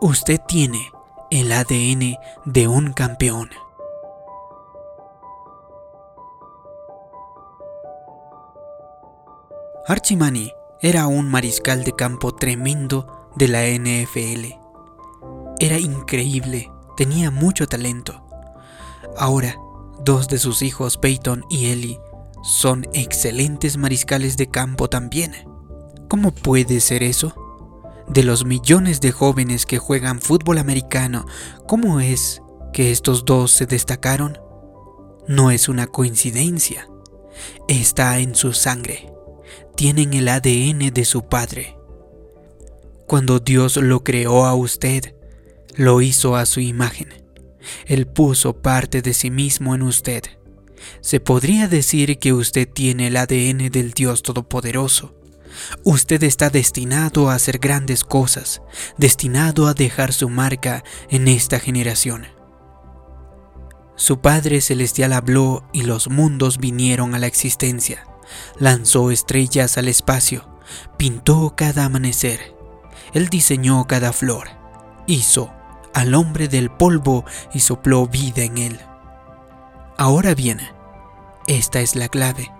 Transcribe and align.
Usted 0.00 0.40
tiene 0.48 0.92
el 1.30 1.52
ADN 1.52 2.16
de 2.44 2.66
un 2.66 2.92
campeón. 2.92 3.48
Archie 9.86 10.16
Manning 10.16 10.50
era 10.80 11.06
un 11.06 11.30
mariscal 11.30 11.84
de 11.84 11.92
campo 11.92 12.34
tremendo 12.34 13.30
de 13.36 13.46
la 13.46 13.64
NFL. 13.66 14.58
Era 15.60 15.78
increíble, 15.78 16.72
tenía 16.96 17.30
mucho 17.30 17.68
talento. 17.68 18.26
Ahora, 19.16 19.56
dos 20.00 20.26
de 20.26 20.38
sus 20.38 20.62
hijos, 20.62 20.98
Peyton 20.98 21.44
y 21.48 21.66
Ellie, 21.66 22.00
son 22.42 22.84
excelentes 22.94 23.76
mariscales 23.76 24.36
de 24.36 24.48
campo 24.50 24.90
también. 24.90 25.32
¿Cómo 26.08 26.32
puede 26.32 26.80
ser 26.80 27.04
eso? 27.04 27.43
De 28.08 28.22
los 28.22 28.44
millones 28.44 29.00
de 29.00 29.12
jóvenes 29.12 29.66
que 29.66 29.78
juegan 29.78 30.20
fútbol 30.20 30.58
americano, 30.58 31.26
¿cómo 31.66 32.00
es 32.00 32.42
que 32.72 32.90
estos 32.90 33.24
dos 33.24 33.50
se 33.50 33.66
destacaron? 33.66 34.38
No 35.26 35.50
es 35.50 35.68
una 35.68 35.86
coincidencia. 35.86 36.88
Está 37.66 38.18
en 38.18 38.34
su 38.34 38.52
sangre. 38.52 39.10
Tienen 39.76 40.12
el 40.12 40.28
ADN 40.28 40.92
de 40.92 41.04
su 41.04 41.26
padre. 41.28 41.76
Cuando 43.06 43.38
Dios 43.38 43.76
lo 43.76 44.04
creó 44.04 44.44
a 44.44 44.54
usted, 44.54 45.14
lo 45.74 46.00
hizo 46.00 46.36
a 46.36 46.46
su 46.46 46.60
imagen. 46.60 47.08
Él 47.86 48.06
puso 48.06 48.60
parte 48.60 49.02
de 49.02 49.14
sí 49.14 49.30
mismo 49.30 49.74
en 49.74 49.82
usted. 49.82 50.22
Se 51.00 51.20
podría 51.20 51.68
decir 51.68 52.18
que 52.18 52.32
usted 52.32 52.68
tiene 52.68 53.06
el 53.06 53.16
ADN 53.16 53.70
del 53.70 53.92
Dios 53.92 54.22
Todopoderoso. 54.22 55.14
Usted 55.82 56.22
está 56.22 56.50
destinado 56.50 57.30
a 57.30 57.34
hacer 57.34 57.58
grandes 57.58 58.04
cosas, 58.04 58.62
destinado 58.96 59.66
a 59.66 59.74
dejar 59.74 60.12
su 60.12 60.28
marca 60.28 60.84
en 61.08 61.28
esta 61.28 61.58
generación. 61.60 62.26
Su 63.96 64.20
Padre 64.20 64.60
Celestial 64.60 65.12
habló 65.12 65.64
y 65.72 65.82
los 65.82 66.08
mundos 66.08 66.58
vinieron 66.58 67.14
a 67.14 67.18
la 67.18 67.26
existencia. 67.26 68.06
Lanzó 68.58 69.10
estrellas 69.10 69.78
al 69.78 69.88
espacio, 69.88 70.48
pintó 70.96 71.54
cada 71.56 71.84
amanecer. 71.84 72.54
Él 73.12 73.28
diseñó 73.28 73.86
cada 73.86 74.12
flor, 74.12 74.48
hizo 75.06 75.52
al 75.92 76.14
hombre 76.14 76.48
del 76.48 76.70
polvo 76.70 77.24
y 77.52 77.60
sopló 77.60 78.08
vida 78.08 78.42
en 78.42 78.58
él. 78.58 78.80
Ahora 79.96 80.34
bien, 80.34 80.60
esta 81.46 81.80
es 81.80 81.94
la 81.94 82.08
clave. 82.08 82.50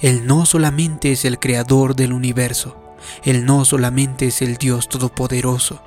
Él 0.00 0.26
no 0.26 0.46
solamente 0.46 1.12
es 1.12 1.24
el 1.24 1.38
creador 1.38 1.96
del 1.96 2.12
universo, 2.12 2.76
Él 3.24 3.44
no 3.44 3.64
solamente 3.64 4.28
es 4.28 4.42
el 4.42 4.56
Dios 4.56 4.88
todopoderoso, 4.88 5.82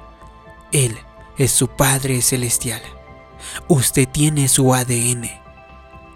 Él 0.72 0.98
es 1.38 1.52
su 1.52 1.68
Padre 1.70 2.22
celestial. 2.22 2.82
Usted 3.68 4.08
tiene 4.08 4.48
su 4.48 4.74
ADN. 4.74 5.30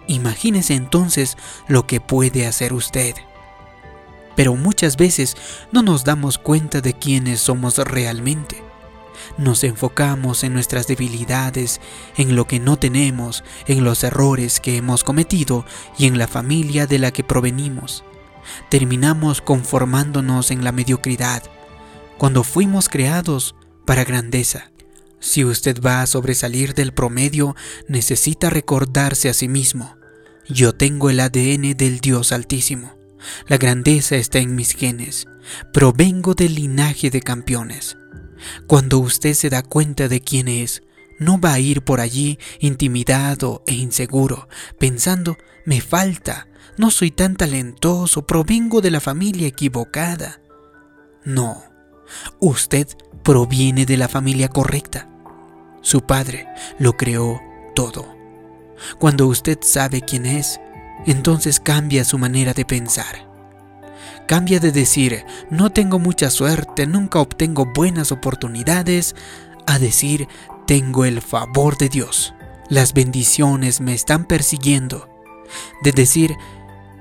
Imagínese 0.06 0.74
entonces 0.74 1.36
lo 1.66 1.86
que 1.86 2.00
puede 2.00 2.46
hacer 2.46 2.72
usted. 2.72 3.14
Pero 4.36 4.54
muchas 4.56 4.96
veces 4.96 5.36
no 5.72 5.82
nos 5.82 6.04
damos 6.04 6.38
cuenta 6.38 6.80
de 6.80 6.92
quiénes 6.92 7.40
somos 7.40 7.78
realmente. 7.78 8.62
Nos 9.36 9.64
enfocamos 9.64 10.44
en 10.44 10.52
nuestras 10.52 10.86
debilidades, 10.86 11.80
en 12.16 12.36
lo 12.36 12.46
que 12.46 12.60
no 12.60 12.78
tenemos, 12.78 13.42
en 13.66 13.82
los 13.82 14.04
errores 14.04 14.60
que 14.60 14.76
hemos 14.76 15.02
cometido 15.02 15.64
y 15.98 16.06
en 16.06 16.18
la 16.18 16.28
familia 16.28 16.86
de 16.86 16.98
la 16.98 17.10
que 17.10 17.24
provenimos. 17.24 18.04
Terminamos 18.70 19.40
conformándonos 19.40 20.50
en 20.50 20.62
la 20.62 20.70
mediocridad, 20.70 21.42
cuando 22.16 22.44
fuimos 22.44 22.88
creados 22.88 23.56
para 23.84 24.04
grandeza. 24.04 24.70
Si 25.18 25.44
usted 25.44 25.80
va 25.80 26.02
a 26.02 26.06
sobresalir 26.06 26.74
del 26.74 26.92
promedio, 26.92 27.56
necesita 27.88 28.50
recordarse 28.50 29.28
a 29.28 29.34
sí 29.34 29.48
mismo. 29.48 29.96
Yo 30.48 30.74
tengo 30.74 31.10
el 31.10 31.20
ADN 31.20 31.74
del 31.76 32.00
Dios 32.00 32.30
Altísimo. 32.30 32.94
La 33.48 33.56
grandeza 33.56 34.16
está 34.16 34.38
en 34.38 34.54
mis 34.54 34.72
genes. 34.72 35.26
Provengo 35.72 36.34
del 36.34 36.54
linaje 36.54 37.10
de 37.10 37.20
campeones. 37.20 37.96
Cuando 38.66 38.98
usted 38.98 39.34
se 39.34 39.50
da 39.50 39.62
cuenta 39.62 40.08
de 40.08 40.20
quién 40.20 40.48
es, 40.48 40.82
no 41.18 41.40
va 41.40 41.54
a 41.54 41.60
ir 41.60 41.82
por 41.82 42.00
allí 42.00 42.38
intimidado 42.60 43.62
e 43.66 43.74
inseguro, 43.74 44.48
pensando, 44.78 45.36
me 45.64 45.80
falta, 45.80 46.48
no 46.76 46.90
soy 46.90 47.10
tan 47.10 47.36
talentoso, 47.36 48.26
provengo 48.26 48.80
de 48.80 48.90
la 48.90 49.00
familia 49.00 49.46
equivocada. 49.46 50.40
No, 51.24 51.62
usted 52.40 52.88
proviene 53.22 53.86
de 53.86 53.96
la 53.96 54.08
familia 54.08 54.48
correcta. 54.48 55.08
Su 55.80 56.02
padre 56.02 56.46
lo 56.78 56.96
creó 56.96 57.40
todo. 57.74 58.14
Cuando 58.98 59.26
usted 59.26 59.58
sabe 59.62 60.00
quién 60.00 60.26
es, 60.26 60.60
entonces 61.06 61.60
cambia 61.60 62.04
su 62.04 62.18
manera 62.18 62.54
de 62.54 62.64
pensar. 62.64 63.33
Cambia 64.26 64.60
de 64.60 64.72
decir, 64.72 65.24
no 65.50 65.70
tengo 65.70 65.98
mucha 65.98 66.30
suerte, 66.30 66.86
nunca 66.86 67.18
obtengo 67.18 67.66
buenas 67.66 68.12
oportunidades, 68.12 69.14
a 69.66 69.78
decir, 69.78 70.28
tengo 70.66 71.04
el 71.04 71.20
favor 71.20 71.76
de 71.76 71.88
Dios. 71.88 72.34
Las 72.68 72.94
bendiciones 72.94 73.80
me 73.80 73.94
están 73.94 74.24
persiguiendo. 74.24 75.08
De 75.82 75.92
decir, 75.92 76.34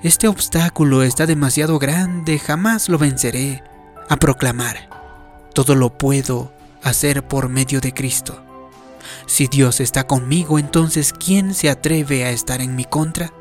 este 0.01 0.27
obstáculo 0.27 1.03
está 1.03 1.25
demasiado 1.25 1.79
grande, 1.79 2.39
jamás 2.39 2.89
lo 2.89 2.97
venceré. 2.97 3.63
A 4.09 4.17
proclamar, 4.17 4.89
todo 5.53 5.75
lo 5.75 5.97
puedo 5.97 6.53
hacer 6.83 7.25
por 7.27 7.47
medio 7.47 7.79
de 7.79 7.93
Cristo. 7.93 8.43
Si 9.25 9.47
Dios 9.47 9.79
está 9.79 10.05
conmigo, 10.05 10.59
entonces 10.59 11.13
¿quién 11.13 11.53
se 11.53 11.69
atreve 11.69 12.25
a 12.25 12.31
estar 12.31 12.61
en 12.61 12.75
mi 12.75 12.83
contra? 12.83 13.31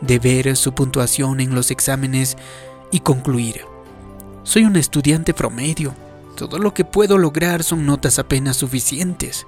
De 0.00 0.18
ver 0.18 0.56
su 0.56 0.74
puntuación 0.74 1.40
en 1.40 1.54
los 1.54 1.70
exámenes 1.70 2.36
y 2.90 3.00
concluir. 3.00 3.62
Soy 4.42 4.64
un 4.64 4.76
estudiante 4.76 5.34
promedio. 5.34 5.94
Todo 6.36 6.58
lo 6.58 6.74
que 6.74 6.84
puedo 6.84 7.18
lograr 7.18 7.62
son 7.62 7.86
notas 7.86 8.18
apenas 8.18 8.56
suficientes. 8.56 9.44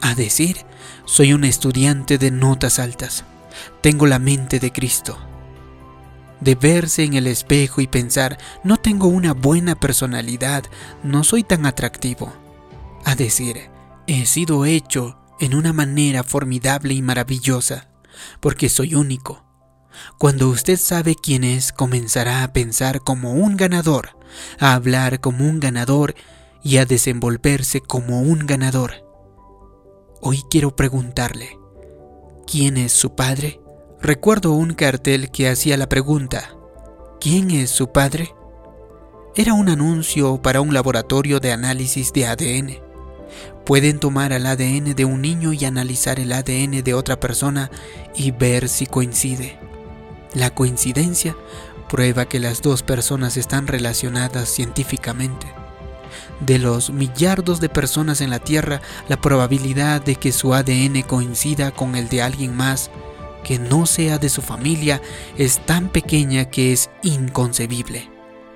A 0.00 0.14
decir, 0.14 0.58
soy 1.04 1.32
un 1.32 1.44
estudiante 1.44 2.18
de 2.18 2.30
notas 2.30 2.78
altas. 2.78 3.24
Tengo 3.80 4.06
la 4.06 4.18
mente 4.18 4.58
de 4.58 4.72
Cristo. 4.72 5.18
De 6.40 6.54
verse 6.54 7.04
en 7.04 7.14
el 7.14 7.26
espejo 7.26 7.80
y 7.80 7.86
pensar, 7.86 8.38
no 8.64 8.76
tengo 8.76 9.06
una 9.08 9.32
buena 9.32 9.74
personalidad, 9.76 10.64
no 11.02 11.24
soy 11.24 11.42
tan 11.42 11.64
atractivo. 11.64 12.32
A 13.04 13.14
decir, 13.14 13.70
he 14.06 14.26
sido 14.26 14.64
hecho 14.64 15.18
en 15.40 15.54
una 15.54 15.72
manera 15.72 16.22
formidable 16.22 16.94
y 16.94 17.02
maravillosa, 17.02 17.88
porque 18.40 18.68
soy 18.68 18.94
único. 18.94 19.43
Cuando 20.18 20.48
usted 20.48 20.78
sabe 20.78 21.14
quién 21.14 21.44
es, 21.44 21.72
comenzará 21.72 22.42
a 22.42 22.52
pensar 22.52 23.00
como 23.00 23.32
un 23.32 23.56
ganador, 23.56 24.16
a 24.58 24.74
hablar 24.74 25.20
como 25.20 25.48
un 25.48 25.60
ganador 25.60 26.14
y 26.62 26.78
a 26.78 26.86
desenvolverse 26.86 27.80
como 27.80 28.20
un 28.20 28.46
ganador. 28.46 29.04
Hoy 30.20 30.42
quiero 30.48 30.74
preguntarle, 30.74 31.58
¿quién 32.46 32.76
es 32.76 32.92
su 32.92 33.14
padre? 33.14 33.60
Recuerdo 34.00 34.52
un 34.52 34.74
cartel 34.74 35.30
que 35.30 35.48
hacía 35.48 35.76
la 35.76 35.88
pregunta, 35.88 36.56
¿quién 37.20 37.50
es 37.50 37.70
su 37.70 37.92
padre? 37.92 38.34
Era 39.36 39.52
un 39.54 39.68
anuncio 39.68 40.40
para 40.40 40.60
un 40.60 40.72
laboratorio 40.72 41.40
de 41.40 41.52
análisis 41.52 42.12
de 42.12 42.26
ADN. 42.26 42.78
Pueden 43.66 43.98
tomar 43.98 44.32
el 44.32 44.46
ADN 44.46 44.94
de 44.94 45.04
un 45.04 45.22
niño 45.22 45.52
y 45.52 45.64
analizar 45.64 46.20
el 46.20 46.32
ADN 46.32 46.84
de 46.84 46.94
otra 46.94 47.18
persona 47.18 47.70
y 48.14 48.30
ver 48.30 48.68
si 48.68 48.86
coincide. 48.86 49.58
La 50.34 50.50
coincidencia 50.50 51.36
prueba 51.88 52.26
que 52.26 52.40
las 52.40 52.60
dos 52.60 52.82
personas 52.82 53.36
están 53.36 53.68
relacionadas 53.68 54.48
científicamente. 54.48 55.46
De 56.40 56.58
los 56.58 56.90
millardos 56.90 57.60
de 57.60 57.68
personas 57.68 58.20
en 58.20 58.30
la 58.30 58.40
Tierra, 58.40 58.80
la 59.08 59.20
probabilidad 59.20 60.02
de 60.02 60.16
que 60.16 60.32
su 60.32 60.52
ADN 60.52 61.02
coincida 61.02 61.70
con 61.70 61.94
el 61.94 62.08
de 62.08 62.22
alguien 62.22 62.56
más 62.56 62.90
que 63.44 63.60
no 63.60 63.86
sea 63.86 64.18
de 64.18 64.28
su 64.28 64.42
familia 64.42 65.00
es 65.36 65.64
tan 65.64 65.88
pequeña 65.88 66.46
que 66.46 66.72
es 66.72 66.90
inconcebible. 67.04 68.10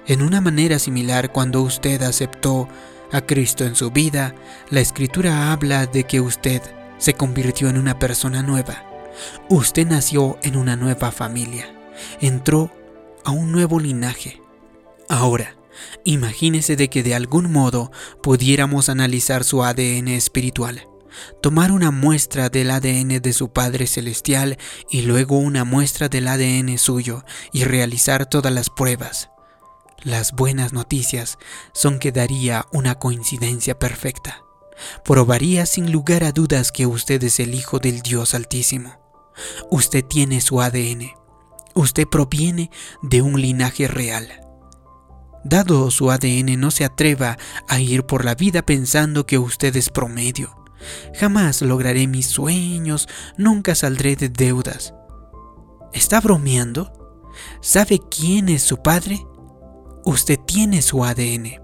En 0.06 0.22
una 0.22 0.40
manera 0.40 0.80
similar, 0.80 1.30
cuando 1.30 1.62
usted 1.62 2.02
aceptó 2.02 2.68
a 3.12 3.20
Cristo 3.20 3.64
en 3.64 3.76
su 3.76 3.90
vida, 3.92 4.34
la 4.70 4.80
escritura 4.80 5.52
habla 5.52 5.86
de 5.86 6.04
que 6.04 6.20
usted 6.20 6.62
se 6.98 7.14
convirtió 7.14 7.68
en 7.68 7.78
una 7.78 7.98
persona 7.98 8.42
nueva 8.42 8.87
Usted 9.48 9.86
nació 9.86 10.38
en 10.42 10.56
una 10.56 10.76
nueva 10.76 11.10
familia, 11.12 11.72
entró 12.20 12.70
a 13.24 13.30
un 13.30 13.52
nuevo 13.52 13.80
linaje. 13.80 14.40
Ahora, 15.08 15.56
imagínese 16.04 16.76
de 16.76 16.88
que 16.88 17.02
de 17.02 17.14
algún 17.14 17.50
modo 17.52 17.90
pudiéramos 18.22 18.88
analizar 18.88 19.44
su 19.44 19.64
ADN 19.64 20.08
espiritual, 20.08 20.86
tomar 21.42 21.72
una 21.72 21.90
muestra 21.90 22.48
del 22.48 22.70
ADN 22.70 23.20
de 23.20 23.32
su 23.32 23.52
Padre 23.52 23.86
Celestial 23.86 24.58
y 24.90 25.02
luego 25.02 25.38
una 25.38 25.64
muestra 25.64 26.08
del 26.08 26.28
ADN 26.28 26.78
suyo 26.78 27.24
y 27.52 27.64
realizar 27.64 28.26
todas 28.26 28.52
las 28.52 28.70
pruebas. 28.70 29.30
Las 30.02 30.32
buenas 30.32 30.72
noticias 30.72 31.38
son 31.72 31.98
que 31.98 32.12
daría 32.12 32.66
una 32.72 32.96
coincidencia 32.98 33.78
perfecta. 33.78 34.42
probaría 35.04 35.66
sin 35.66 35.90
lugar 35.90 36.22
a 36.22 36.30
dudas 36.30 36.70
que 36.70 36.86
usted 36.86 37.24
es 37.24 37.40
el 37.40 37.52
Hijo 37.52 37.80
del 37.80 38.00
Dios 38.00 38.32
Altísimo. 38.32 39.07
Usted 39.70 40.04
tiene 40.04 40.40
su 40.40 40.60
ADN. 40.60 41.12
Usted 41.74 42.06
proviene 42.08 42.70
de 43.02 43.22
un 43.22 43.40
linaje 43.40 43.88
real. 43.88 44.28
Dado 45.44 45.90
su 45.90 46.10
ADN, 46.10 46.58
no 46.58 46.70
se 46.70 46.84
atreva 46.84 47.38
a 47.68 47.80
ir 47.80 48.04
por 48.04 48.24
la 48.24 48.34
vida 48.34 48.62
pensando 48.62 49.26
que 49.26 49.38
usted 49.38 49.76
es 49.76 49.88
promedio. 49.88 50.56
Jamás 51.14 51.62
lograré 51.62 52.06
mis 52.06 52.26
sueños, 52.26 53.08
nunca 53.36 53.74
saldré 53.74 54.16
de 54.16 54.28
deudas. 54.28 54.94
¿Está 55.92 56.20
bromeando? 56.20 56.92
¿Sabe 57.60 58.00
quién 58.10 58.48
es 58.48 58.62
su 58.62 58.82
padre? 58.82 59.24
Usted 60.04 60.38
tiene 60.38 60.82
su 60.82 61.04
ADN, 61.04 61.60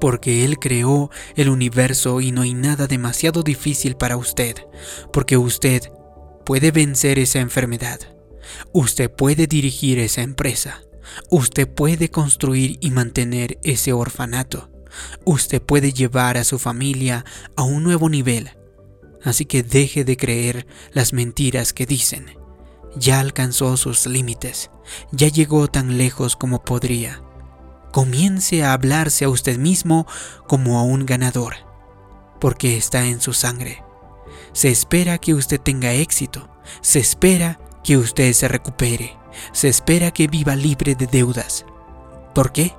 porque 0.00 0.44
Él 0.44 0.58
creó 0.58 1.10
el 1.36 1.48
universo 1.48 2.20
y 2.20 2.32
no 2.32 2.42
hay 2.42 2.54
nada 2.54 2.86
demasiado 2.86 3.42
difícil 3.42 3.96
para 3.96 4.16
usted, 4.16 4.56
porque 5.12 5.36
usted 5.36 5.92
puede 6.44 6.70
vencer 6.70 7.18
esa 7.18 7.40
enfermedad, 7.40 8.00
usted 8.72 9.10
puede 9.10 9.46
dirigir 9.46 9.98
esa 9.98 10.22
empresa, 10.22 10.82
usted 11.30 11.68
puede 11.68 12.10
construir 12.10 12.78
y 12.80 12.90
mantener 12.90 13.58
ese 13.62 13.92
orfanato, 13.92 14.70
usted 15.24 15.62
puede 15.62 15.92
llevar 15.92 16.36
a 16.36 16.44
su 16.44 16.58
familia 16.58 17.24
a 17.56 17.62
un 17.62 17.82
nuevo 17.82 18.08
nivel. 18.08 18.50
Así 19.24 19.44
que 19.44 19.62
deje 19.62 20.04
de 20.04 20.16
creer 20.16 20.66
las 20.92 21.12
mentiras 21.12 21.72
que 21.72 21.86
dicen. 21.86 22.36
Ya 22.96 23.20
alcanzó 23.20 23.76
sus 23.76 24.06
límites, 24.06 24.70
ya 25.12 25.28
llegó 25.28 25.68
tan 25.68 25.96
lejos 25.96 26.36
como 26.36 26.62
podría. 26.62 27.22
Comience 27.92 28.64
a 28.64 28.72
hablarse 28.72 29.24
a 29.24 29.28
usted 29.28 29.58
mismo 29.58 30.06
como 30.46 30.78
a 30.78 30.82
un 30.82 31.06
ganador, 31.06 31.54
porque 32.40 32.76
está 32.76 33.06
en 33.06 33.20
su 33.20 33.32
sangre. 33.32 33.82
Se 34.52 34.70
espera 34.70 35.18
que 35.18 35.34
usted 35.34 35.60
tenga 35.60 35.92
éxito, 35.92 36.48
se 36.80 36.98
espera 36.98 37.58
que 37.82 37.96
usted 37.96 38.32
se 38.32 38.48
recupere, 38.48 39.16
se 39.52 39.68
espera 39.68 40.10
que 40.10 40.28
viva 40.28 40.56
libre 40.56 40.94
de 40.94 41.06
deudas. 41.06 41.64
¿Por 42.34 42.52
qué? 42.52 42.74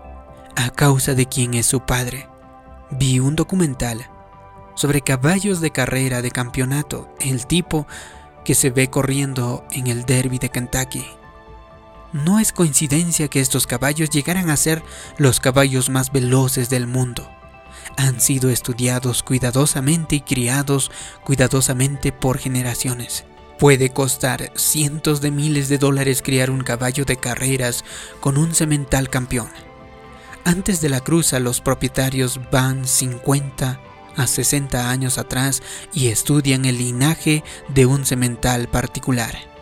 A 0.56 0.70
causa 0.70 1.16
de 1.16 1.26
quién 1.26 1.54
es 1.56 1.66
su 1.66 1.82
padre. 1.82 2.30
Vi 2.92 3.20
un 3.20 3.36
documental 3.36 4.08
sobre 4.76 5.02
caballos 5.02 5.62
de 5.62 5.72
carrera 5.72 6.22
de 6.22 6.32
campeonato, 6.32 7.14
el 7.20 7.46
tipo 7.48 7.88
que 8.44 8.56
se 8.56 8.70
ve 8.70 8.90
corriendo 8.90 9.66
en 9.72 9.88
el 9.88 10.06
derby 10.06 10.38
de 10.40 10.50
Kentucky. 10.50 11.06
No 12.12 12.40
es 12.40 12.52
coincidencia 12.52 13.28
que 13.28 13.40
estos 13.40 13.66
caballos 13.66 14.10
llegaran 14.10 14.50
a 14.50 14.58
ser 14.58 14.84
los 15.18 15.40
caballos 15.40 15.90
más 15.90 16.12
veloces 16.12 16.70
del 16.70 16.86
mundo. 16.86 17.28
Han 17.98 18.20
sido 18.20 18.50
estudiados 18.50 19.24
cuidadosamente 19.24 20.18
y 20.18 20.22
criados 20.22 20.92
cuidadosamente 21.24 22.12
por 22.12 22.38
generaciones. 22.38 23.26
Puede 23.60 23.90
costar 23.92 24.52
cientos 24.56 25.22
de 25.22 25.32
miles 25.32 25.70
de 25.70 25.78
dólares 25.78 26.22
criar 26.22 26.50
un 26.50 26.62
caballo 26.64 27.06
de 27.06 27.18
carreras 27.18 27.86
con 28.20 28.38
un 28.38 28.54
cemental 28.54 29.10
campeón. 29.10 29.50
Antes 30.44 30.82
de 30.82 30.90
la 30.90 31.00
cruza 31.00 31.40
los 31.40 31.62
propietarios 31.62 32.40
van 32.52 32.86
50 32.86 33.80
a 34.16 34.28
60 34.28 34.90
años 34.90 35.18
atrás 35.18 35.62
y 35.94 36.08
estudian 36.08 36.66
el 36.66 36.78
linaje 36.78 37.44
de 37.70 37.86
un 37.86 38.06
cemental 38.06 38.68
particular. 38.68 39.53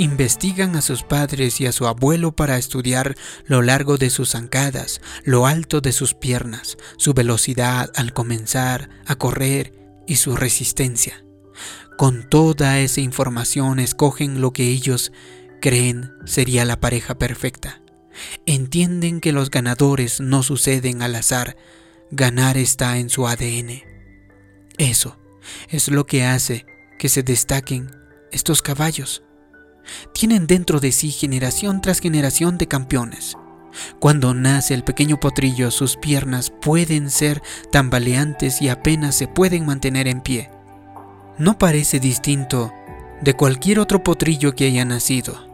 Investigan 0.00 0.76
a 0.76 0.80
sus 0.80 1.02
padres 1.02 1.60
y 1.60 1.66
a 1.66 1.72
su 1.72 1.86
abuelo 1.86 2.32
para 2.32 2.56
estudiar 2.56 3.16
lo 3.44 3.60
largo 3.60 3.98
de 3.98 4.08
sus 4.08 4.30
zancadas, 4.30 5.02
lo 5.24 5.46
alto 5.46 5.82
de 5.82 5.92
sus 5.92 6.14
piernas, 6.14 6.78
su 6.96 7.12
velocidad 7.12 7.90
al 7.94 8.14
comenzar 8.14 8.88
a 9.04 9.16
correr 9.16 9.74
y 10.06 10.16
su 10.16 10.36
resistencia. 10.36 11.22
Con 11.98 12.26
toda 12.26 12.78
esa 12.78 13.02
información 13.02 13.78
escogen 13.78 14.40
lo 14.40 14.54
que 14.54 14.68
ellos 14.68 15.12
creen 15.60 16.10
sería 16.24 16.64
la 16.64 16.80
pareja 16.80 17.18
perfecta. 17.18 17.82
Entienden 18.46 19.20
que 19.20 19.32
los 19.32 19.50
ganadores 19.50 20.18
no 20.18 20.42
suceden 20.42 21.02
al 21.02 21.14
azar, 21.14 21.58
ganar 22.10 22.56
está 22.56 22.96
en 22.96 23.10
su 23.10 23.28
ADN. 23.28 23.82
Eso 24.78 25.18
es 25.68 25.88
lo 25.88 26.06
que 26.06 26.24
hace 26.24 26.64
que 26.98 27.10
se 27.10 27.22
destaquen 27.22 27.90
estos 28.32 28.62
caballos. 28.62 29.24
Tienen 30.12 30.46
dentro 30.46 30.80
de 30.80 30.92
sí 30.92 31.10
generación 31.10 31.80
tras 31.80 32.00
generación 32.00 32.58
de 32.58 32.68
campeones. 32.68 33.36
Cuando 33.98 34.34
nace 34.34 34.74
el 34.74 34.82
pequeño 34.82 35.20
potrillo, 35.20 35.70
sus 35.70 35.96
piernas 35.96 36.50
pueden 36.50 37.10
ser 37.10 37.42
tambaleantes 37.70 38.60
y 38.60 38.68
apenas 38.68 39.14
se 39.14 39.28
pueden 39.28 39.64
mantener 39.64 40.08
en 40.08 40.20
pie. 40.20 40.50
No 41.38 41.58
parece 41.58 42.00
distinto 42.00 42.72
de 43.20 43.34
cualquier 43.34 43.78
otro 43.78 44.02
potrillo 44.02 44.54
que 44.54 44.66
haya 44.66 44.84
nacido. 44.84 45.48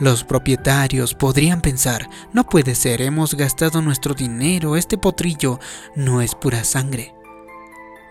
Los 0.00 0.24
propietarios 0.24 1.14
podrían 1.14 1.60
pensar, 1.60 2.08
no 2.32 2.44
puede 2.44 2.74
ser, 2.74 3.02
hemos 3.02 3.34
gastado 3.34 3.82
nuestro 3.82 4.14
dinero, 4.14 4.76
este 4.76 4.98
potrillo 4.98 5.60
no 5.94 6.22
es 6.22 6.34
pura 6.34 6.64
sangre 6.64 7.14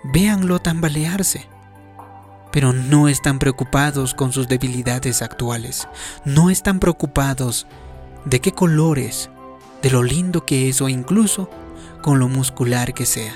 véanlo 0.04 0.60
tambalearse. 0.60 1.48
Pero 2.52 2.74
no 2.74 3.08
están 3.08 3.40
preocupados 3.40 4.14
con 4.14 4.34
sus 4.34 4.48
debilidades 4.48 5.22
actuales, 5.22 5.88
no 6.26 6.50
están 6.50 6.80
preocupados 6.80 7.68
de 8.26 8.42
qué 8.42 8.52
colores, 8.52 9.30
de 9.82 9.92
lo 9.92 10.04
lindo 10.04 10.46
que 10.46 10.70
es 10.70 10.82
o 10.82 10.90
incluso 10.90 11.50
con 12.02 12.20
lo 12.20 12.28
muscular 12.28 12.94
que 12.94 13.06
sea. 13.06 13.36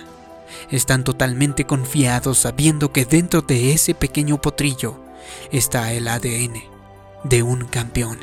Están 0.69 1.03
totalmente 1.03 1.65
confiados 1.65 2.39
sabiendo 2.39 2.91
que 2.91 3.05
dentro 3.05 3.41
de 3.41 3.73
ese 3.73 3.95
pequeño 3.95 4.41
potrillo 4.41 4.99
está 5.51 5.93
el 5.93 6.07
ADN 6.07 6.63
de 7.23 7.43
un 7.43 7.65
campeón. 7.65 8.19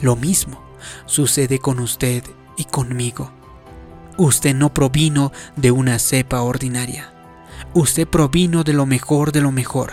Lo 0.00 0.16
mismo 0.16 0.62
sucede 1.06 1.58
con 1.58 1.78
usted 1.78 2.24
y 2.56 2.64
conmigo. 2.64 3.30
Usted 4.16 4.54
no 4.54 4.72
provino 4.72 5.32
de 5.56 5.70
una 5.70 5.98
cepa 5.98 6.42
ordinaria. 6.42 7.12
Usted 7.72 8.08
provino 8.08 8.64
de 8.64 8.72
lo 8.72 8.84
mejor 8.84 9.30
de 9.30 9.40
lo 9.40 9.52
mejor. 9.52 9.92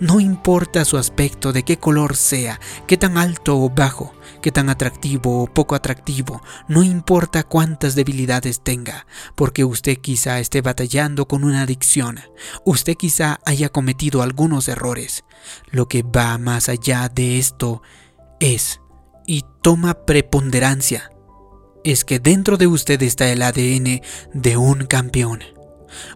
No 0.00 0.20
importa 0.20 0.84
su 0.84 0.98
aspecto, 0.98 1.52
de 1.52 1.62
qué 1.62 1.78
color 1.78 2.16
sea, 2.16 2.60
qué 2.86 2.96
tan 2.96 3.16
alto 3.16 3.58
o 3.58 3.70
bajo, 3.70 4.12
qué 4.40 4.52
tan 4.52 4.68
atractivo 4.68 5.42
o 5.42 5.46
poco 5.46 5.74
atractivo, 5.74 6.42
no 6.68 6.82
importa 6.82 7.42
cuántas 7.42 7.94
debilidades 7.94 8.60
tenga, 8.62 9.06
porque 9.34 9.64
usted 9.64 9.98
quizá 9.98 10.40
esté 10.40 10.60
batallando 10.60 11.26
con 11.26 11.44
una 11.44 11.62
adicción, 11.62 12.20
usted 12.64 12.96
quizá 12.96 13.40
haya 13.44 13.70
cometido 13.70 14.22
algunos 14.22 14.68
errores. 14.68 15.24
Lo 15.70 15.88
que 15.88 16.02
va 16.02 16.38
más 16.38 16.68
allá 16.68 17.08
de 17.08 17.38
esto 17.38 17.82
es 18.40 18.80
y 19.26 19.44
toma 19.62 19.94
preponderancia 19.94 21.10
es 21.84 22.04
que 22.04 22.18
dentro 22.18 22.56
de 22.56 22.66
usted 22.66 23.02
está 23.02 23.30
el 23.30 23.42
ADN 23.42 24.02
de 24.34 24.56
un 24.56 24.86
campeón. 24.86 25.40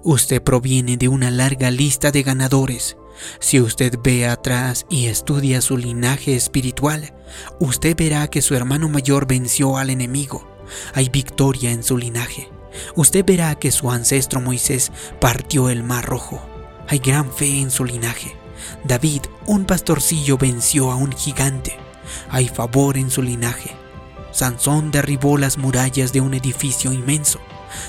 Usted 0.02 0.42
proviene 0.42 0.97
de 0.97 1.09
una 1.09 1.30
larga 1.30 1.71
lista 1.71 2.11
de 2.11 2.23
ganadores. 2.23 2.97
Si 3.40 3.61
usted 3.61 3.99
ve 4.02 4.26
atrás 4.26 4.87
y 4.90 5.06
estudia 5.06 5.61
su 5.61 5.76
linaje 5.76 6.37
espiritual, 6.37 7.14
usted 7.61 7.97
verá 7.97 8.28
que 8.28 8.42
su 8.42 8.54
hermano 8.54 8.88
mayor 8.88 9.26
venció 9.26 9.78
al 9.78 9.90
enemigo. 9.90 10.47
Hay 10.95 11.09
victoria 11.09 11.71
en 11.71 11.83
su 11.83 11.97
linaje. 11.97 12.50
Usted 12.95 13.25
verá 13.25 13.54
que 13.54 13.73
su 13.73 13.90
ancestro 13.90 14.40
Moisés 14.40 14.92
partió 15.21 15.71
el 15.71 15.83
mar 15.83 16.04
rojo. 16.04 16.42
Hay 16.88 16.99
gran 16.99 17.33
fe 17.33 17.61
en 17.61 17.71
su 17.71 17.85
linaje. 17.85 18.37
David, 18.85 19.23
un 19.47 19.64
pastorcillo, 19.64 20.38
venció 20.38 20.90
a 20.90 20.97
un 20.97 21.12
gigante. 21.12 21.76
Hay 22.30 22.49
favor 22.49 22.97
en 22.97 23.11
su 23.11 23.23
linaje. 23.23 23.75
Sansón 24.33 24.90
derribó 24.90 25.38
las 25.38 25.56
murallas 25.56 26.12
de 26.12 26.21
un 26.21 26.35
edificio 26.35 26.92
inmenso. 26.92 27.40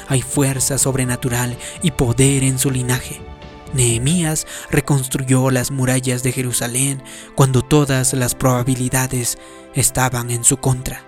Hay 0.07 0.21
fuerza 0.21 0.77
sobrenatural 0.77 1.57
y 1.81 1.91
poder 1.91 2.43
en 2.43 2.59
su 2.59 2.71
linaje. 2.71 3.21
Nehemías 3.73 4.47
reconstruyó 4.69 5.51
las 5.51 5.71
murallas 5.71 6.23
de 6.23 6.31
Jerusalén 6.31 7.03
cuando 7.35 7.61
todas 7.61 8.13
las 8.13 8.35
probabilidades 8.35 9.37
estaban 9.73 10.31
en 10.31 10.43
su 10.43 10.57
contra. 10.57 11.03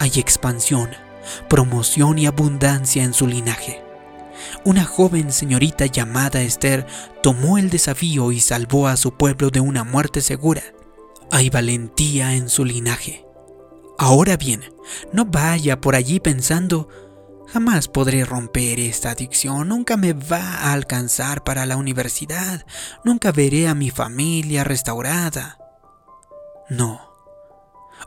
Hay 0.00 0.12
expansión, 0.16 0.90
promoción 1.48 2.18
y 2.18 2.26
abundancia 2.26 3.02
en 3.04 3.14
su 3.14 3.26
linaje. 3.26 3.82
Una 4.64 4.84
joven 4.84 5.32
señorita 5.32 5.86
llamada 5.86 6.42
Esther 6.42 6.86
tomó 7.22 7.58
el 7.58 7.70
desafío 7.70 8.32
y 8.32 8.40
salvó 8.40 8.88
a 8.88 8.96
su 8.96 9.12
pueblo 9.12 9.50
de 9.50 9.60
una 9.60 9.84
muerte 9.84 10.20
segura. 10.20 10.62
Hay 11.30 11.50
valentía 11.50 12.34
en 12.34 12.48
su 12.48 12.64
linaje. 12.64 13.24
Ahora 13.98 14.36
bien, 14.36 14.60
no 15.12 15.24
vaya 15.24 15.80
por 15.80 15.94
allí 15.94 16.18
pensando, 16.18 16.88
jamás 17.54 17.86
podré 17.86 18.24
romper 18.24 18.80
esta 18.80 19.12
adicción, 19.12 19.68
nunca 19.68 19.96
me 19.96 20.12
va 20.12 20.42
a 20.42 20.72
alcanzar 20.72 21.44
para 21.44 21.66
la 21.66 21.76
universidad, 21.76 22.66
nunca 23.04 23.30
veré 23.30 23.68
a 23.68 23.76
mi 23.76 23.90
familia 23.90 24.64
restaurada. 24.64 25.56
No. 26.68 27.12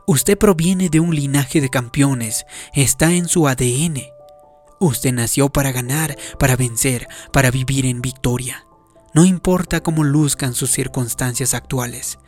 Usted 0.06 0.38
proviene 0.38 0.90
de 0.90 1.00
un 1.00 1.16
linaje 1.16 1.62
de 1.62 1.70
campeones, 1.70 2.46
está 2.74 3.14
en 3.14 3.30
su 3.30 3.48
ADN. 3.48 4.02
Usted 4.82 5.14
nació 5.14 5.48
para 5.48 5.72
ganar, 5.72 6.18
para 6.38 6.58
vencer, 6.58 7.08
para 7.32 7.50
vivir 7.50 7.86
en 7.86 8.02
victoria. 8.02 8.66
No 9.14 9.24
importa 9.24 9.80
cómo 9.80 10.04
luzcan 10.04 10.56
sus 10.56 10.72
circunstancias 10.72 11.54
actuales, 11.54 12.20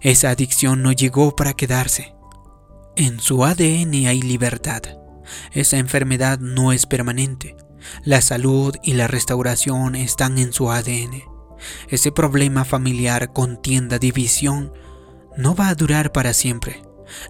esa 0.00 0.30
adicción 0.30 0.84
no 0.84 0.92
llegó 0.92 1.34
para 1.34 1.54
quedarse. 1.54 2.14
En 2.94 3.18
su 3.18 3.44
ADN 3.44 4.06
hay 4.06 4.22
libertad. 4.22 4.82
Esa 5.52 5.78
enfermedad 5.78 6.38
no 6.38 6.72
es 6.72 6.86
permanente. 6.86 7.56
La 8.04 8.20
salud 8.20 8.74
y 8.82 8.94
la 8.94 9.06
restauración 9.06 9.94
están 9.94 10.38
en 10.38 10.52
su 10.52 10.70
ADN. 10.70 11.22
Ese 11.88 12.12
problema 12.12 12.64
familiar, 12.64 13.32
contienda, 13.32 13.98
división, 13.98 14.72
no 15.36 15.54
va 15.54 15.68
a 15.68 15.74
durar 15.74 16.12
para 16.12 16.32
siempre. 16.32 16.82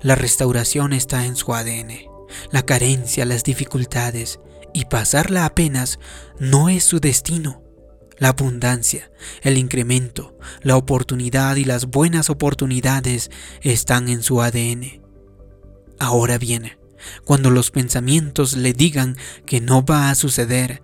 La 0.02 0.14
restauración 0.14 0.93
está 0.93 1.26
en 1.26 1.37
su 1.37 1.55
ADN. 1.55 2.09
La 2.50 2.62
carencia, 2.62 3.25
las 3.25 3.45
dificultades 3.45 4.40
y 4.75 4.85
pasarla 4.87 5.45
apenas 5.45 5.99
no 6.38 6.69
es 6.69 6.85
su 6.85 7.00
destino. 7.00 7.62
La 8.19 8.28
abundancia, 8.28 9.12
el 9.43 9.59
incremento, 9.59 10.37
la 10.62 10.76
oportunidad 10.76 11.57
y 11.57 11.64
las 11.64 11.87
buenas 11.87 12.31
oportunidades 12.31 13.31
están 13.62 14.09
en 14.09 14.23
su 14.23 14.43
ADN. 14.43 15.02
Ahora 16.00 16.37
viene, 16.37 16.77
cuando 17.25 17.50
los 17.50 17.71
pensamientos 17.71 18.57
le 18.57 18.73
digan 18.73 19.17
que 19.47 19.61
no 19.61 19.85
va 19.85 20.11
a 20.11 20.14
suceder, 20.14 20.83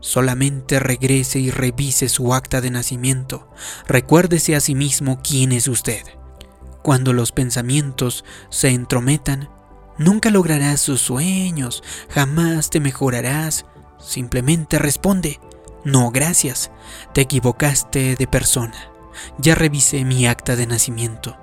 solamente 0.00 0.80
regrese 0.80 1.38
y 1.38 1.50
revise 1.50 2.08
su 2.08 2.34
acta 2.34 2.60
de 2.60 2.70
nacimiento. 2.70 3.50
Recuérdese 3.86 4.56
a 4.56 4.60
sí 4.60 4.74
mismo 4.74 5.20
quién 5.22 5.52
es 5.52 5.68
usted. 5.68 6.02
Cuando 6.82 7.12
los 7.12 7.32
pensamientos 7.32 8.24
se 8.50 8.70
entrometan, 8.70 9.50
nunca 9.98 10.30
lograrás 10.30 10.80
sus 10.80 11.00
sueños, 11.00 11.82
jamás 12.10 12.70
te 12.70 12.80
mejorarás. 12.80 13.66
Simplemente 13.98 14.78
responde, 14.78 15.40
no, 15.84 16.10
gracias, 16.10 16.70
te 17.12 17.22
equivocaste 17.22 18.14
de 18.16 18.26
persona. 18.26 18.90
Ya 19.38 19.54
revisé 19.54 20.04
mi 20.04 20.26
acta 20.26 20.54
de 20.54 20.66
nacimiento. 20.66 21.36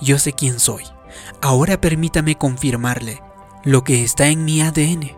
Yo 0.00 0.18
sé 0.18 0.32
quién 0.32 0.60
soy. 0.60 0.84
Ahora 1.40 1.80
permítame 1.80 2.36
confirmarle 2.36 3.20
lo 3.68 3.84
que 3.84 4.02
está 4.02 4.28
en 4.28 4.46
mi 4.46 4.62
ADN. 4.62 5.12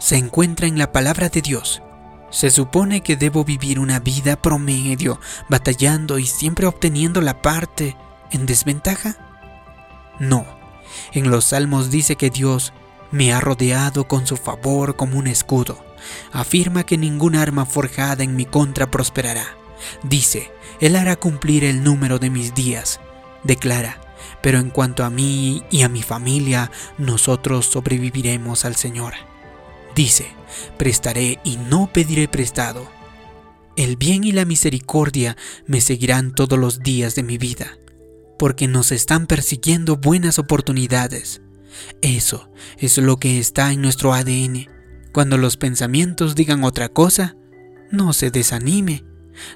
Se 0.00 0.16
encuentra 0.16 0.66
en 0.66 0.78
la 0.78 0.90
palabra 0.90 1.28
de 1.28 1.42
Dios. 1.42 1.80
Se 2.28 2.50
supone 2.50 3.02
que 3.02 3.14
debo 3.14 3.44
vivir 3.44 3.78
una 3.78 4.00
vida 4.00 4.34
promedio, 4.42 5.20
batallando 5.48 6.18
y 6.18 6.26
siempre 6.26 6.66
obteniendo 6.66 7.20
la 7.20 7.40
parte 7.40 7.96
en 8.32 8.46
desventaja. 8.46 9.16
No, 10.18 10.44
en 11.12 11.30
los 11.30 11.44
salmos 11.44 11.88
dice 11.88 12.16
que 12.16 12.30
Dios 12.30 12.72
me 13.12 13.32
ha 13.32 13.38
rodeado 13.38 14.08
con 14.08 14.26
su 14.26 14.36
favor 14.36 14.96
como 14.96 15.16
un 15.16 15.28
escudo. 15.28 15.78
Afirma 16.32 16.84
que 16.84 16.98
ningún 16.98 17.36
arma 17.36 17.64
forjada 17.64 18.24
en 18.24 18.34
mi 18.34 18.44
contra 18.44 18.90
prosperará. 18.90 19.46
Dice, 20.02 20.50
Él 20.80 20.96
hará 20.96 21.14
cumplir 21.14 21.62
el 21.62 21.84
número 21.84 22.18
de 22.18 22.28
mis 22.28 22.56
días. 22.56 22.98
Declara, 23.44 24.00
pero 24.42 24.58
en 24.58 24.70
cuanto 24.70 25.04
a 25.04 25.10
mí 25.10 25.62
y 25.70 25.82
a 25.82 25.88
mi 25.88 26.02
familia, 26.02 26.70
nosotros 26.96 27.66
sobreviviremos 27.66 28.64
al 28.64 28.76
Señor. 28.76 29.14
Dice, 29.94 30.28
prestaré 30.76 31.40
y 31.44 31.56
no 31.56 31.90
pediré 31.92 32.28
prestado. 32.28 32.88
El 33.76 33.96
bien 33.96 34.24
y 34.24 34.32
la 34.32 34.44
misericordia 34.44 35.36
me 35.66 35.80
seguirán 35.80 36.34
todos 36.34 36.58
los 36.58 36.80
días 36.80 37.14
de 37.14 37.22
mi 37.22 37.38
vida, 37.38 37.78
porque 38.38 38.68
nos 38.68 38.92
están 38.92 39.26
persiguiendo 39.26 39.96
buenas 39.96 40.38
oportunidades. 40.38 41.42
Eso 42.02 42.50
es 42.78 42.98
lo 42.98 43.18
que 43.18 43.38
está 43.38 43.72
en 43.72 43.82
nuestro 43.82 44.14
ADN. 44.14 44.68
Cuando 45.12 45.36
los 45.36 45.56
pensamientos 45.56 46.34
digan 46.34 46.64
otra 46.64 46.88
cosa, 46.88 47.36
no 47.90 48.12
se 48.12 48.30
desanime. 48.30 49.04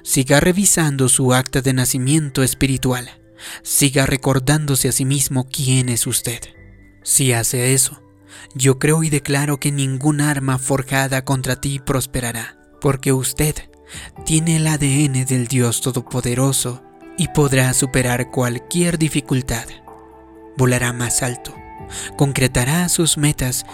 Siga 0.03 0.39
revisando 0.39 1.09
su 1.09 1.33
acta 1.33 1.61
de 1.61 1.73
nacimiento 1.73 2.43
espiritual. 2.43 3.22
Siga 3.63 4.05
recordándose 4.05 4.89
a 4.89 4.91
sí 4.91 5.05
mismo 5.05 5.47
quién 5.49 5.89
es 5.89 6.07
usted. 6.07 6.39
Si 7.03 7.33
hace 7.33 7.73
eso, 7.73 8.01
yo 8.55 8.79
creo 8.79 9.03
y 9.03 9.09
declaro 9.09 9.59
que 9.59 9.71
ningún 9.71 10.21
arma 10.21 10.57
forjada 10.57 11.25
contra 11.25 11.59
ti 11.59 11.79
prosperará, 11.79 12.57
porque 12.81 13.13
usted 13.13 13.55
tiene 14.25 14.57
el 14.57 14.67
ADN 14.67 15.25
del 15.25 15.47
Dios 15.47 15.81
Todopoderoso 15.81 16.83
y 17.17 17.27
podrá 17.29 17.73
superar 17.73 18.31
cualquier 18.31 18.97
dificultad. 18.97 19.65
Volará 20.57 20.93
más 20.93 21.23
alto, 21.23 21.53
concretará 22.17 22.89
sus 22.89 23.17
metas 23.17 23.65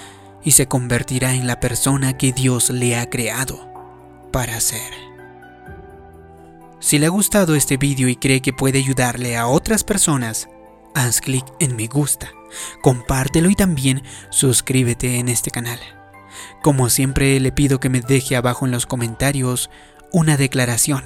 y 0.43 0.51
se 0.51 0.67
convertirá 0.67 1.33
en 1.33 1.47
la 1.47 1.59
persona 1.59 2.17
que 2.17 2.31
Dios 2.31 2.69
le 2.69 2.97
ha 2.97 3.09
creado 3.09 3.69
para 4.31 4.59
ser. 4.59 5.08
Si 6.79 6.97
le 6.97 7.07
ha 7.07 7.09
gustado 7.09 7.55
este 7.55 7.77
vídeo 7.77 8.07
y 8.07 8.15
cree 8.15 8.41
que 8.41 8.53
puede 8.53 8.79
ayudarle 8.79 9.35
a 9.35 9.47
otras 9.47 9.83
personas, 9.83 10.49
haz 10.95 11.19
clic 11.19 11.45
en 11.59 11.75
me 11.75 11.87
gusta, 11.87 12.31
compártelo 12.81 13.49
y 13.49 13.55
también 13.55 14.03
suscríbete 14.29 15.19
en 15.19 15.27
este 15.27 15.51
canal. 15.51 15.79
Como 16.63 16.89
siempre 16.89 17.39
le 17.39 17.51
pido 17.51 17.79
que 17.79 17.89
me 17.89 17.99
deje 17.99 18.37
abajo 18.37 18.65
en 18.65 18.71
los 18.71 18.85
comentarios 18.85 19.69
una 20.11 20.37
declaración. 20.37 21.03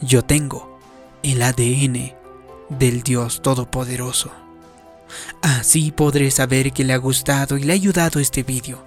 Yo 0.00 0.22
tengo 0.22 0.78
el 1.22 1.42
ADN 1.42 2.14
del 2.70 3.02
Dios 3.02 3.42
Todopoderoso. 3.42 4.32
Así 5.42 5.90
podré 5.92 6.30
saber 6.30 6.72
que 6.72 6.84
le 6.84 6.94
ha 6.94 6.98
gustado 6.98 7.58
y 7.58 7.64
le 7.64 7.72
ha 7.72 7.74
ayudado 7.74 8.18
este 8.18 8.44
vídeo. 8.44 8.86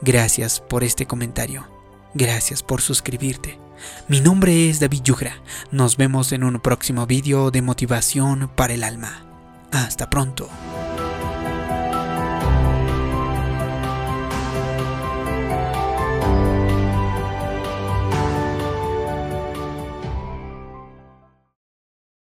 Gracias 0.00 0.60
por 0.60 0.84
este 0.84 1.06
comentario. 1.06 1.68
Gracias 2.14 2.62
por 2.62 2.80
suscribirte. 2.80 3.63
Mi 4.08 4.20
nombre 4.20 4.68
es 4.68 4.80
David 4.80 5.02
Yugra. 5.02 5.36
Nos 5.70 5.96
vemos 5.96 6.32
en 6.32 6.44
un 6.44 6.60
próximo 6.60 7.06
vídeo 7.06 7.50
de 7.50 7.62
motivación 7.62 8.50
para 8.54 8.74
el 8.74 8.84
alma. 8.84 9.24
Hasta 9.72 10.10
pronto. 10.10 10.48